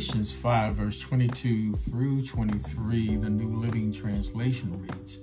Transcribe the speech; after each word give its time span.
Galatians 0.00 0.32
5, 0.32 0.74
verse 0.76 0.98
22 0.98 1.74
through 1.74 2.24
23, 2.24 3.16
the 3.16 3.28
New 3.28 3.60
Living 3.60 3.92
Translation 3.92 4.80
reads 4.80 5.18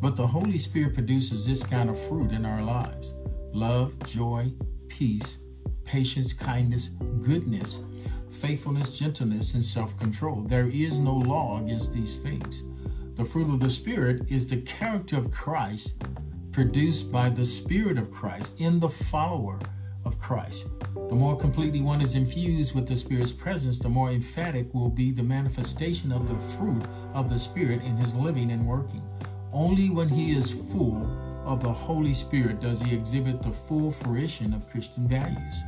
But 0.00 0.16
the 0.16 0.26
Holy 0.26 0.56
Spirit 0.56 0.94
produces 0.94 1.44
this 1.44 1.62
kind 1.62 1.90
of 1.90 1.98
fruit 2.00 2.32
in 2.32 2.46
our 2.46 2.62
lives 2.62 3.12
love, 3.52 3.94
joy, 4.06 4.50
peace, 4.88 5.40
patience, 5.84 6.32
kindness, 6.32 6.88
goodness, 7.20 7.82
faithfulness, 8.30 8.98
gentleness, 8.98 9.52
and 9.52 9.62
self 9.62 9.98
control. 9.98 10.40
There 10.40 10.70
is 10.72 10.98
no 10.98 11.12
law 11.12 11.60
against 11.62 11.92
these 11.92 12.16
things. 12.16 12.62
The 13.16 13.26
fruit 13.26 13.52
of 13.52 13.60
the 13.60 13.68
Spirit 13.68 14.30
is 14.30 14.46
the 14.46 14.62
character 14.62 15.18
of 15.18 15.30
Christ 15.30 16.02
produced 16.52 17.12
by 17.12 17.28
the 17.28 17.44
Spirit 17.44 17.98
of 17.98 18.10
Christ 18.10 18.54
in 18.58 18.80
the 18.80 18.88
follower 18.88 19.58
of 20.04 20.18
Christ. 20.18 20.66
The 20.94 21.14
more 21.14 21.36
completely 21.36 21.80
one 21.80 22.00
is 22.00 22.14
infused 22.14 22.74
with 22.74 22.88
the 22.88 22.96
Spirit's 22.96 23.32
presence, 23.32 23.78
the 23.78 23.88
more 23.88 24.10
emphatic 24.10 24.72
will 24.74 24.88
be 24.88 25.10
the 25.10 25.22
manifestation 25.22 26.12
of 26.12 26.28
the 26.28 26.38
fruit 26.56 26.82
of 27.14 27.28
the 27.28 27.38
Spirit 27.38 27.82
in 27.82 27.96
his 27.96 28.14
living 28.14 28.50
and 28.52 28.66
working. 28.66 29.02
Only 29.52 29.90
when 29.90 30.08
he 30.08 30.32
is 30.32 30.50
full 30.50 31.10
of 31.44 31.62
the 31.62 31.72
Holy 31.72 32.14
Spirit 32.14 32.60
does 32.60 32.80
he 32.80 32.94
exhibit 32.94 33.42
the 33.42 33.52
full 33.52 33.90
fruition 33.90 34.54
of 34.54 34.68
Christian 34.70 35.08
values. 35.08 35.62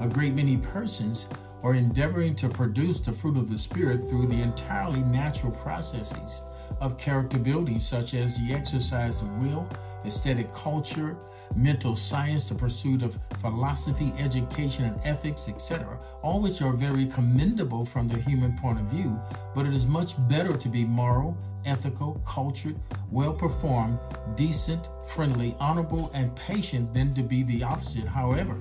A 0.00 0.08
great 0.08 0.34
many 0.34 0.56
persons 0.56 1.26
are 1.62 1.74
endeavoring 1.74 2.34
to 2.36 2.48
produce 2.48 2.98
the 3.00 3.12
fruit 3.12 3.36
of 3.36 3.48
the 3.48 3.58
Spirit 3.58 4.08
through 4.08 4.26
the 4.26 4.42
entirely 4.42 5.02
natural 5.02 5.52
processes 5.52 6.42
of 6.80 6.98
character 6.98 7.38
building, 7.38 7.80
such 7.80 8.14
as 8.14 8.36
the 8.38 8.52
exercise 8.54 9.22
of 9.22 9.28
will, 9.38 9.68
aesthetic 10.04 10.52
culture, 10.52 11.16
mental 11.54 11.94
science, 11.94 12.48
the 12.48 12.54
pursuit 12.54 13.02
of 13.02 13.18
philosophy, 13.40 14.12
education, 14.18 14.84
and 14.84 15.00
ethics, 15.04 15.48
etc., 15.48 15.98
all 16.22 16.40
which 16.40 16.62
are 16.62 16.72
very 16.72 17.06
commendable 17.06 17.84
from 17.84 18.08
the 18.08 18.18
human 18.18 18.56
point 18.58 18.78
of 18.78 18.86
view, 18.86 19.20
but 19.54 19.66
it 19.66 19.74
is 19.74 19.86
much 19.86 20.14
better 20.28 20.56
to 20.56 20.68
be 20.68 20.84
moral, 20.84 21.36
ethical, 21.64 22.20
cultured, 22.26 22.76
well 23.10 23.32
performed, 23.32 23.98
decent, 24.34 24.88
friendly, 25.04 25.54
honorable, 25.60 26.10
and 26.14 26.34
patient 26.34 26.92
than 26.94 27.14
to 27.14 27.22
be 27.22 27.42
the 27.42 27.62
opposite. 27.62 28.06
However, 28.06 28.56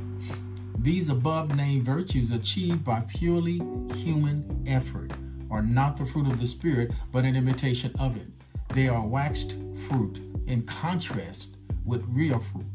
these 0.79 1.09
above 1.09 1.55
named 1.55 1.83
virtues 1.83 2.31
achieved 2.31 2.83
by 2.83 3.01
purely 3.07 3.61
human 3.95 4.63
effort 4.67 5.11
are 5.51 5.61
not 5.61 5.97
the 5.97 6.05
fruit 6.05 6.27
of 6.27 6.39
the 6.39 6.47
Spirit, 6.47 6.91
but 7.11 7.25
an 7.25 7.35
imitation 7.35 7.93
of 7.99 8.17
it. 8.17 8.27
They 8.73 8.87
are 8.87 9.05
waxed 9.05 9.57
fruit 9.75 10.19
in 10.47 10.63
contrast 10.63 11.57
with 11.85 12.05
real 12.07 12.39
fruit, 12.39 12.65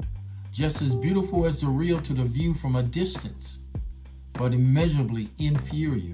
just 0.53 0.83
as 0.83 0.95
beautiful 0.95 1.47
as 1.47 1.61
the 1.61 1.69
real 1.69 2.01
to 2.03 2.13
the 2.13 2.25
view 2.25 2.53
from 2.55 2.77
a 2.77 2.83
distance, 2.83 3.61
but 4.35 4.53
immeasurably 4.53 5.31
inferior 5.39 6.13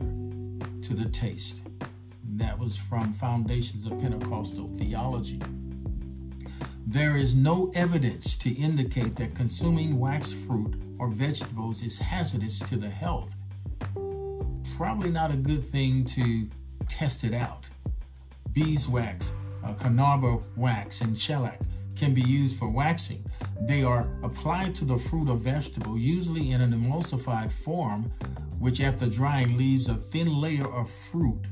to 0.83 0.94
the 0.94 1.08
taste. 1.10 1.62
And 2.24 2.38
that 2.38 2.58
was 2.58 2.77
from 2.77 3.12
Foundations 3.12 3.84
of 3.84 3.98
Pentecostal 4.00 4.70
Theology. 4.78 5.40
There 6.86 7.16
is 7.16 7.34
no 7.34 7.72
evidence 7.74 8.36
to 8.36 8.50
indicate 8.50 9.16
that 9.16 9.34
consuming 9.34 9.98
wax 9.98 10.33
fruit 10.33 10.74
or 10.98 11.08
vegetables 11.08 11.83
is 11.83 11.98
hazardous 11.98 12.58
to 12.60 12.77
the 12.77 12.90
health. 12.90 13.34
Probably 14.83 15.11
not 15.11 15.30
a 15.30 15.36
good 15.36 15.64
thing 15.64 16.05
to 16.06 16.48
test 16.88 17.22
it 17.22 17.33
out. 17.33 17.69
Beeswax, 18.50 19.33
uh, 19.64 20.39
wax, 20.56 21.02
and 21.02 21.16
shellac 21.16 21.61
can 21.94 22.14
be 22.14 22.22
used 22.22 22.56
for 22.56 22.69
waxing. 22.69 23.24
They 23.61 23.84
are 23.84 24.08
applied 24.24 24.74
to 24.74 24.84
the 24.84 24.98
fruit 24.98 25.28
or 25.28 25.36
vegetable, 25.36 25.97
usually 25.97 26.50
in 26.50 26.61
an 26.61 26.72
emulsified 26.72 27.52
form, 27.52 28.11
which 28.58 28.80
after 28.80 29.06
drying 29.06 29.56
leaves 29.56 29.89
a 29.89 29.94
thin 29.94 30.41
layer 30.41 30.66
of 30.66 30.91
fruit, 30.91 31.44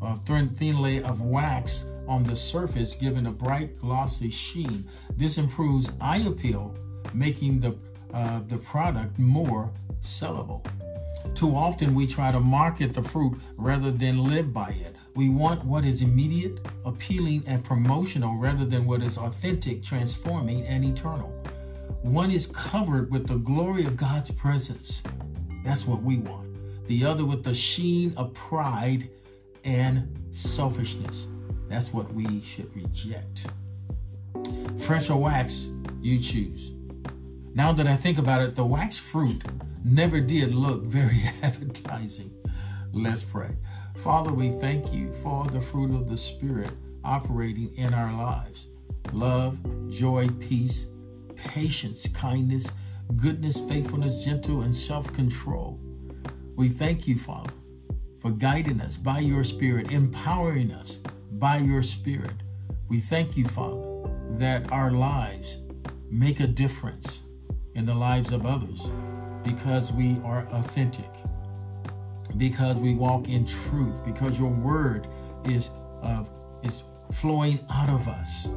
a 0.00 0.16
thin 0.56 0.80
layer 0.80 1.04
of 1.06 1.22
wax 1.22 1.90
on 2.06 2.22
the 2.22 2.36
surface, 2.36 2.94
giving 2.94 3.26
a 3.26 3.32
bright, 3.32 3.80
glossy 3.80 4.30
sheen. 4.30 4.88
This 5.16 5.38
improves 5.38 5.90
eye 6.00 6.18
appeal, 6.18 6.72
making 7.12 7.58
the, 7.58 7.76
uh, 8.14 8.42
the 8.46 8.58
product 8.58 9.18
more 9.18 9.72
sellable. 10.00 10.64
Too 11.34 11.54
often 11.54 11.94
we 11.94 12.06
try 12.06 12.30
to 12.30 12.40
market 12.40 12.94
the 12.94 13.02
fruit 13.02 13.38
rather 13.56 13.90
than 13.90 14.24
live 14.24 14.52
by 14.52 14.70
it. 14.70 14.94
We 15.14 15.28
want 15.28 15.64
what 15.64 15.84
is 15.84 16.02
immediate, 16.02 16.58
appealing, 16.84 17.44
and 17.46 17.64
promotional 17.64 18.36
rather 18.36 18.64
than 18.64 18.84
what 18.86 19.02
is 19.02 19.16
authentic, 19.16 19.82
transforming, 19.82 20.66
and 20.66 20.84
eternal. 20.84 21.28
One 22.02 22.30
is 22.30 22.46
covered 22.46 23.10
with 23.10 23.26
the 23.26 23.36
glory 23.36 23.84
of 23.84 23.96
God's 23.96 24.30
presence. 24.30 25.02
That's 25.64 25.86
what 25.86 26.02
we 26.02 26.18
want. 26.18 26.46
The 26.86 27.04
other 27.04 27.24
with 27.24 27.42
the 27.42 27.54
sheen 27.54 28.14
of 28.16 28.32
pride 28.34 29.08
and 29.64 30.16
selfishness. 30.30 31.26
That's 31.68 31.92
what 31.92 32.12
we 32.12 32.40
should 32.42 32.74
reject. 32.76 33.46
Fresh 34.78 35.10
or 35.10 35.20
wax, 35.20 35.68
you 36.00 36.20
choose. 36.20 36.75
Now 37.56 37.72
that 37.72 37.86
I 37.86 37.96
think 37.96 38.18
about 38.18 38.42
it, 38.42 38.54
the 38.54 38.66
wax 38.66 38.98
fruit 38.98 39.42
never 39.82 40.20
did 40.20 40.54
look 40.54 40.82
very 40.82 41.22
appetizing. 41.42 42.30
Let's 42.92 43.24
pray. 43.24 43.56
Father, 43.96 44.30
we 44.30 44.50
thank 44.50 44.92
you 44.92 45.10
for 45.10 45.46
the 45.46 45.62
fruit 45.62 45.90
of 45.90 46.06
the 46.06 46.18
Spirit 46.18 46.72
operating 47.02 47.74
in 47.76 47.94
our 47.94 48.12
lives 48.12 48.66
love, 49.14 49.58
joy, 49.88 50.28
peace, 50.38 50.88
patience, 51.34 52.06
kindness, 52.08 52.70
goodness, 53.16 53.58
faithfulness, 53.58 54.22
gentle, 54.22 54.60
and 54.60 54.76
self 54.76 55.10
control. 55.14 55.80
We 56.56 56.68
thank 56.68 57.08
you, 57.08 57.16
Father, 57.16 57.54
for 58.20 58.32
guiding 58.32 58.82
us 58.82 58.98
by 58.98 59.20
your 59.20 59.44
Spirit, 59.44 59.92
empowering 59.92 60.72
us 60.72 60.98
by 61.32 61.56
your 61.56 61.82
Spirit. 61.82 62.36
We 62.90 63.00
thank 63.00 63.34
you, 63.34 63.46
Father, 63.46 64.10
that 64.32 64.70
our 64.70 64.90
lives 64.90 65.56
make 66.10 66.40
a 66.40 66.46
difference 66.46 67.22
in 67.76 67.86
the 67.86 67.94
lives 67.94 68.32
of 68.32 68.46
others 68.46 68.90
because 69.44 69.92
we 69.92 70.18
are 70.24 70.48
authentic 70.52 71.10
because 72.36 72.78
we 72.78 72.94
walk 72.94 73.28
in 73.28 73.46
truth, 73.46 74.04
because 74.04 74.38
your 74.38 74.50
word 74.50 75.06
is 75.44 75.70
uh, 76.02 76.24
is 76.62 76.82
flowing 77.12 77.58
out 77.70 77.88
of 77.88 78.08
us, 78.08 78.48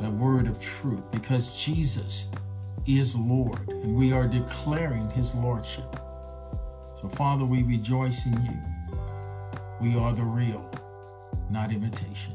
the 0.00 0.10
word 0.10 0.46
of 0.46 0.58
truth, 0.60 1.10
because 1.10 1.62
Jesus 1.62 2.26
is 2.86 3.14
Lord, 3.14 3.68
and 3.68 3.94
we 3.94 4.12
are 4.12 4.26
declaring 4.26 5.08
His 5.10 5.34
lordship. 5.34 5.96
So, 7.00 7.08
Father, 7.08 7.44
we 7.44 7.62
rejoice 7.62 8.26
in 8.26 8.32
you. 8.44 8.58
We 9.80 9.96
are 9.96 10.12
the 10.12 10.24
real, 10.24 10.68
not 11.50 11.72
imitation. 11.72 12.34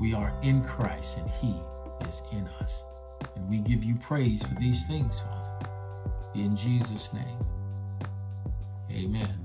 We 0.00 0.14
are 0.14 0.34
in 0.42 0.62
Christ, 0.62 1.18
and 1.18 1.30
He 1.30 1.54
is 2.08 2.22
in 2.32 2.46
us. 2.60 2.84
And 3.36 3.48
we 3.48 3.58
give 3.58 3.84
you 3.84 3.94
praise 3.96 4.42
for 4.42 4.54
these 4.56 4.84
things, 4.84 5.20
Father. 5.20 5.68
In 6.34 6.56
Jesus' 6.56 7.12
name, 7.12 7.38
amen. 8.90 9.41